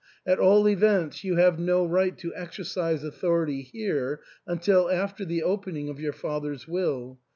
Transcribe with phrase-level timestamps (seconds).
[0.25, 5.89] At all events, you have no right to exercise authority here until after the opening
[5.89, 7.19] of your father's will.